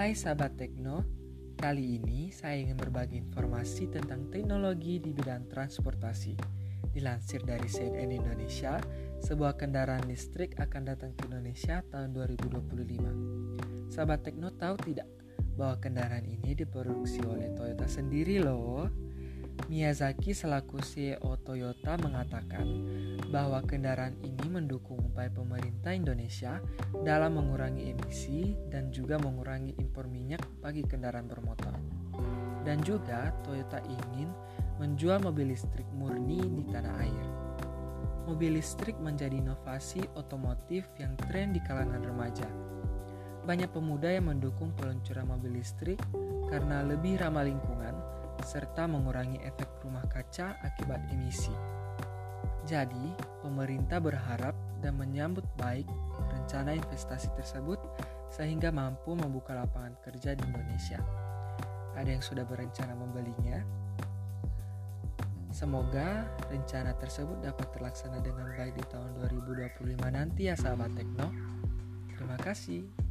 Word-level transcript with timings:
Hai 0.00 0.16
sahabat 0.16 0.56
Tekno, 0.56 1.04
kali 1.60 2.00
ini 2.00 2.32
saya 2.32 2.56
ingin 2.56 2.80
berbagi 2.80 3.20
informasi 3.20 3.92
tentang 3.92 4.32
teknologi 4.32 4.96
di 4.96 5.12
bidang 5.12 5.44
transportasi. 5.52 6.40
Dilansir 6.88 7.44
dari 7.44 7.68
CNN 7.68 8.08
Indonesia, 8.08 8.80
sebuah 9.20 9.60
kendaraan 9.60 10.08
listrik 10.08 10.56
akan 10.56 10.88
datang 10.88 11.12
ke 11.12 11.28
Indonesia 11.28 11.84
tahun 11.92 12.16
2025. 12.16 13.92
Sahabat 13.92 14.24
Tekno 14.24 14.48
tahu 14.56 14.80
tidak 14.88 15.04
bahwa 15.60 15.76
kendaraan 15.76 16.24
ini 16.24 16.56
diproduksi 16.56 17.20
oleh 17.20 17.52
Toyota 17.52 17.84
sendiri 17.84 18.40
loh? 18.40 18.88
Miyazaki 19.68 20.32
selaku 20.32 20.80
CEO 20.80 21.36
Toyota 21.44 22.00
mengatakan 22.00 22.64
bahwa 23.28 23.60
kendaraan 23.66 24.16
ini 24.24 24.46
mendukung 24.48 24.96
upaya 25.04 25.28
pemerintah 25.28 25.92
Indonesia 25.92 26.62
dalam 27.04 27.36
mengurangi 27.36 27.92
emisi 27.92 28.56
dan 28.72 28.88
juga 28.88 29.20
mengurangi 29.20 29.76
impor 29.76 30.08
minyak 30.08 30.40
bagi 30.64 30.86
kendaraan 30.86 31.28
bermotor. 31.28 31.76
Dan 32.64 32.80
juga 32.80 33.34
Toyota 33.44 33.84
ingin 33.84 34.32
menjual 34.80 35.20
mobil 35.20 35.52
listrik 35.52 35.84
murni 35.92 36.40
di 36.40 36.64
tanah 36.72 36.94
air. 37.04 37.26
Mobil 38.24 38.56
listrik 38.56 38.96
menjadi 38.96 39.36
inovasi 39.36 40.00
otomotif 40.16 40.88
yang 40.96 41.18
tren 41.28 41.52
di 41.52 41.60
kalangan 41.60 42.00
remaja. 42.00 42.48
Banyak 43.44 43.74
pemuda 43.74 44.08
yang 44.08 44.30
mendukung 44.30 44.72
peluncuran 44.72 45.28
mobil 45.28 45.60
listrik 45.60 46.00
karena 46.48 46.80
lebih 46.84 47.20
ramah 47.20 47.44
lingkungan 47.44 47.94
serta 48.44 48.88
mengurangi 48.88 49.40
efek 49.42 49.82
rumah 49.84 50.04
kaca 50.08 50.56
akibat 50.62 51.00
emisi. 51.12 51.52
Jadi, 52.68 53.16
pemerintah 53.40 53.98
berharap 53.98 54.52
dan 54.84 54.96
menyambut 54.96 55.44
baik 55.56 55.88
rencana 56.30 56.76
investasi 56.76 57.32
tersebut 57.36 57.80
sehingga 58.30 58.70
mampu 58.70 59.16
membuka 59.16 59.56
lapangan 59.56 59.96
kerja 60.04 60.36
di 60.36 60.44
Indonesia. 60.46 61.00
Ada 61.96 62.16
yang 62.16 62.24
sudah 62.24 62.46
berencana 62.46 62.94
membelinya? 62.94 63.58
Semoga 65.50 66.30
rencana 66.46 66.94
tersebut 66.94 67.42
dapat 67.42 67.74
terlaksana 67.74 68.22
dengan 68.22 68.54
baik 68.54 68.78
di 68.78 68.84
tahun 68.86 69.18
2025 69.18 69.98
nanti 70.08 70.46
ya 70.46 70.54
sahabat 70.54 70.94
Tekno. 70.94 71.28
Terima 72.14 72.38
kasih. 72.38 73.09